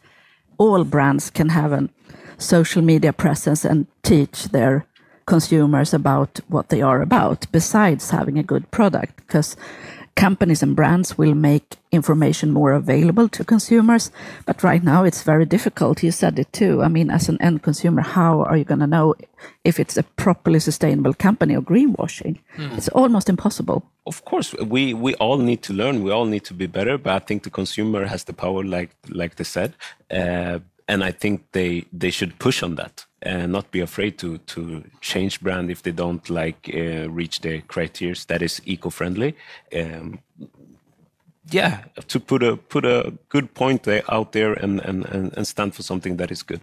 All 0.58 0.84
brands 0.84 1.30
can 1.30 1.48
have 1.48 1.72
a 1.72 1.88
social 2.36 2.82
media 2.82 3.14
presence 3.14 3.64
and 3.64 3.86
teach 4.02 4.48
their 4.48 4.86
consumers 5.26 5.94
about 5.94 6.40
what 6.48 6.68
they 6.68 6.82
are 6.82 7.02
about, 7.02 7.46
besides 7.52 8.10
having 8.10 8.38
a 8.38 8.42
good 8.42 8.70
product, 8.70 9.16
because 9.16 9.56
companies 10.20 10.62
and 10.62 10.76
brands 10.76 11.16
will 11.16 11.34
make 11.34 11.76
information 11.92 12.50
more 12.50 12.72
available 12.72 13.28
to 13.28 13.44
consumers. 13.44 14.10
But 14.46 14.62
right 14.62 14.82
now, 14.82 15.04
it's 15.04 15.22
very 15.22 15.46
difficult. 15.46 16.02
You 16.02 16.12
said 16.12 16.38
it 16.38 16.52
too. 16.52 16.82
I 16.82 16.88
mean, 16.88 17.10
as 17.10 17.28
an 17.28 17.40
end 17.40 17.62
consumer, 17.62 18.02
how 18.02 18.42
are 18.42 18.56
you 18.56 18.64
going 18.64 18.80
to 18.80 18.86
know 18.86 19.14
if 19.64 19.80
it's 19.80 19.96
a 19.96 20.02
properly 20.02 20.60
sustainable 20.60 21.14
company 21.14 21.56
or 21.56 21.62
greenwashing? 21.62 22.38
Mm. 22.56 22.76
It's 22.76 22.88
almost 22.88 23.28
impossible. 23.28 23.82
Of 24.06 24.24
course, 24.24 24.54
we 24.54 24.94
we 24.94 25.14
all 25.14 25.38
need 25.38 25.62
to 25.62 25.72
learn. 25.72 26.02
We 26.02 26.10
all 26.10 26.26
need 26.26 26.44
to 26.44 26.54
be 26.54 26.66
better. 26.66 26.98
But 26.98 27.12
I 27.22 27.24
think 27.26 27.42
the 27.42 27.50
consumer 27.50 28.06
has 28.06 28.24
the 28.24 28.32
power, 28.32 28.62
like 28.64 28.90
like 29.08 29.34
they 29.36 29.44
said, 29.44 29.74
uh, 30.10 30.58
and 30.88 31.04
I 31.04 31.12
think 31.12 31.40
they 31.52 31.84
they 31.98 32.10
should 32.10 32.38
push 32.38 32.62
on 32.62 32.74
that 32.76 33.06
and 33.22 33.52
not 33.52 33.70
be 33.70 33.80
afraid 33.80 34.18
to 34.18 34.38
to 34.38 34.84
change 35.00 35.40
brand 35.40 35.70
if 35.70 35.82
they 35.82 35.92
don't 35.92 36.28
like 36.30 36.70
uh, 36.74 37.08
reach 37.10 37.40
the 37.40 37.60
criteria 37.62 38.14
that 38.26 38.42
is 38.42 38.60
eco-friendly. 38.64 39.34
Um, 39.76 40.20
yeah, 41.50 41.84
to 42.08 42.20
put 42.20 42.42
a 42.42 42.56
put 42.56 42.84
a 42.84 43.12
good 43.28 43.54
point 43.54 43.88
out 44.08 44.32
there 44.32 44.52
and, 44.52 44.80
and 44.80 45.04
and 45.36 45.46
stand 45.46 45.74
for 45.74 45.82
something 45.82 46.16
that 46.16 46.30
is 46.30 46.42
good. 46.42 46.60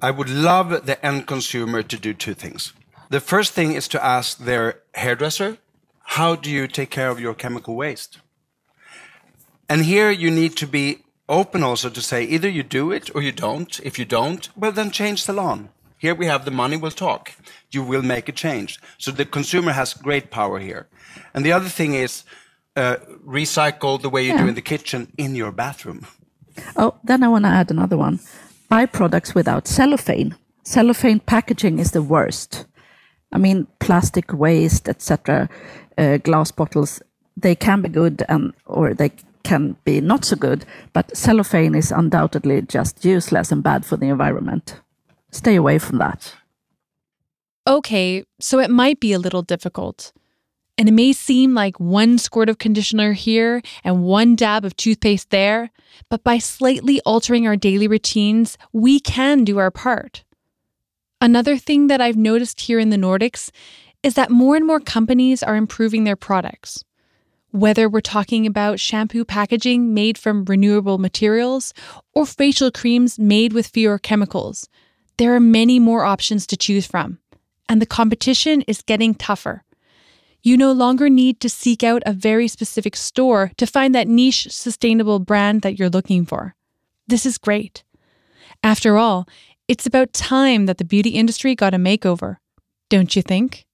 I 0.00 0.10
would 0.10 0.30
love 0.30 0.86
the 0.86 1.04
end 1.04 1.26
consumer 1.26 1.82
to 1.82 1.98
do 1.98 2.14
two 2.14 2.34
things. 2.34 2.72
The 3.10 3.20
first 3.20 3.52
thing 3.52 3.72
is 3.72 3.88
to 3.88 4.04
ask 4.04 4.38
their 4.38 4.82
hairdresser, 4.94 5.58
how 6.02 6.36
do 6.36 6.50
you 6.50 6.68
take 6.68 6.90
care 6.90 7.10
of 7.10 7.18
your 7.18 7.34
chemical 7.34 7.74
waste? 7.74 8.18
And 9.68 9.84
here 9.84 10.10
you 10.10 10.30
need 10.30 10.56
to 10.56 10.66
be 10.66 10.98
open 11.28 11.62
also 11.62 11.90
to 11.90 12.00
say 12.00 12.24
either 12.24 12.48
you 12.48 12.62
do 12.62 12.92
it 12.92 13.14
or 13.14 13.22
you 13.22 13.32
don't. 13.32 13.80
If 13.80 13.98
you 13.98 14.04
don't, 14.04 14.48
well, 14.56 14.72
then 14.72 14.90
change 14.90 15.24
the 15.24 15.32
lawn. 15.32 15.68
Here 15.98 16.14
we 16.14 16.26
have 16.26 16.44
the 16.44 16.50
money 16.50 16.76
we'll 16.76 16.92
talk. 16.92 17.32
You 17.70 17.82
will 17.82 18.02
make 18.02 18.28
a 18.28 18.32
change. 18.32 18.80
So 18.98 19.10
the 19.10 19.24
consumer 19.24 19.72
has 19.72 19.94
great 19.94 20.30
power 20.30 20.58
here. 20.60 20.86
And 21.34 21.44
the 21.44 21.52
other 21.52 21.68
thing 21.68 21.94
is 21.94 22.24
uh, 22.76 22.96
recycle 23.26 24.00
the 24.00 24.08
way 24.08 24.22
you 24.22 24.32
yeah. 24.32 24.42
do 24.42 24.48
in 24.48 24.54
the 24.54 24.62
kitchen 24.62 25.12
in 25.16 25.34
your 25.34 25.52
bathroom. 25.52 26.06
Oh, 26.76 26.94
then 27.04 27.22
I 27.22 27.28
want 27.28 27.44
to 27.44 27.50
add 27.50 27.70
another 27.70 27.96
one. 27.96 28.20
Buy 28.68 28.86
products 28.86 29.34
without 29.34 29.66
cellophane. 29.66 30.36
Cellophane 30.62 31.20
packaging 31.20 31.78
is 31.78 31.90
the 31.90 32.02
worst. 32.02 32.66
I 33.32 33.38
mean, 33.38 33.66
plastic 33.80 34.32
waste, 34.32 34.88
etc., 34.88 35.48
uh, 35.96 36.18
glass 36.18 36.52
bottles, 36.52 37.02
they 37.36 37.54
can 37.54 37.82
be 37.82 37.88
good 37.88 38.24
and 38.28 38.52
or 38.66 38.94
they 38.94 39.10
can 39.42 39.76
be 39.84 40.00
not 40.00 40.24
so 40.24 40.36
good, 40.36 40.64
but 40.92 41.16
cellophane 41.16 41.74
is 41.74 41.92
undoubtedly 41.92 42.62
just 42.62 43.04
useless 43.04 43.52
and 43.52 43.62
bad 43.62 43.84
for 43.84 43.96
the 43.96 44.06
environment. 44.06 44.80
Stay 45.30 45.56
away 45.56 45.78
from 45.78 45.98
that. 45.98 46.34
Okay, 47.66 48.24
so 48.40 48.58
it 48.58 48.70
might 48.70 48.98
be 48.98 49.12
a 49.12 49.18
little 49.18 49.42
difficult. 49.42 50.12
And 50.78 50.88
it 50.88 50.92
may 50.92 51.12
seem 51.12 51.54
like 51.54 51.78
one 51.80 52.18
squirt 52.18 52.48
of 52.48 52.58
conditioner 52.58 53.12
here 53.12 53.62
and 53.82 54.04
one 54.04 54.36
dab 54.36 54.64
of 54.64 54.76
toothpaste 54.76 55.30
there, 55.30 55.70
but 56.08 56.22
by 56.22 56.38
slightly 56.38 57.00
altering 57.04 57.46
our 57.46 57.56
daily 57.56 57.88
routines, 57.88 58.56
we 58.72 59.00
can 59.00 59.44
do 59.44 59.58
our 59.58 59.72
part. 59.72 60.24
Another 61.20 61.58
thing 61.58 61.88
that 61.88 62.00
I've 62.00 62.16
noticed 62.16 62.60
here 62.60 62.78
in 62.78 62.90
the 62.90 62.96
Nordics 62.96 63.50
is 64.04 64.14
that 64.14 64.30
more 64.30 64.54
and 64.54 64.64
more 64.64 64.78
companies 64.78 65.42
are 65.42 65.56
improving 65.56 66.04
their 66.04 66.16
products. 66.16 66.84
Whether 67.50 67.88
we're 67.88 68.02
talking 68.02 68.46
about 68.46 68.78
shampoo 68.78 69.24
packaging 69.24 69.94
made 69.94 70.18
from 70.18 70.44
renewable 70.44 70.98
materials 70.98 71.72
or 72.14 72.26
facial 72.26 72.70
creams 72.70 73.18
made 73.18 73.54
with 73.54 73.68
fewer 73.68 73.98
chemicals, 73.98 74.68
there 75.16 75.34
are 75.34 75.40
many 75.40 75.78
more 75.78 76.04
options 76.04 76.46
to 76.48 76.58
choose 76.58 76.86
from, 76.86 77.18
and 77.66 77.80
the 77.80 77.86
competition 77.86 78.62
is 78.62 78.82
getting 78.82 79.14
tougher. 79.14 79.64
You 80.42 80.58
no 80.58 80.72
longer 80.72 81.08
need 81.08 81.40
to 81.40 81.48
seek 81.48 81.82
out 81.82 82.02
a 82.04 82.12
very 82.12 82.48
specific 82.48 82.94
store 82.94 83.50
to 83.56 83.66
find 83.66 83.94
that 83.94 84.08
niche 84.08 84.48
sustainable 84.50 85.18
brand 85.18 85.62
that 85.62 85.78
you're 85.78 85.88
looking 85.88 86.26
for. 86.26 86.54
This 87.06 87.24
is 87.24 87.38
great. 87.38 87.82
After 88.62 88.98
all, 88.98 89.26
it's 89.68 89.86
about 89.86 90.12
time 90.12 90.66
that 90.66 90.76
the 90.76 90.84
beauty 90.84 91.10
industry 91.10 91.54
got 91.54 91.74
a 91.74 91.78
makeover, 91.78 92.36
don't 92.90 93.16
you 93.16 93.22
think? 93.22 93.64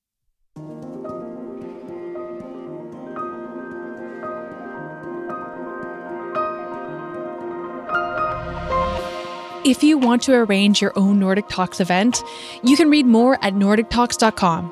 If 9.64 9.82
you 9.82 9.96
want 9.96 10.22
to 10.24 10.34
arrange 10.34 10.82
your 10.82 10.92
own 10.94 11.18
Nordic 11.18 11.48
Talks 11.48 11.80
event, 11.80 12.22
you 12.62 12.76
can 12.76 12.90
read 12.90 13.06
more 13.06 13.42
at 13.42 13.54
NordicTalks.com. 13.54 14.70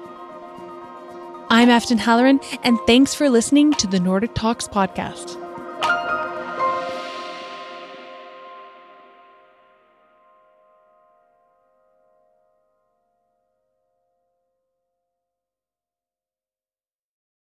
I'm 1.48 1.70
Afton 1.70 1.96
Halloran, 1.96 2.40
and 2.62 2.78
thanks 2.86 3.14
for 3.14 3.30
listening 3.30 3.72
to 3.74 3.86
the 3.86 3.98
Nordic 3.98 4.34
Talks 4.34 4.68
podcast. 4.68 5.41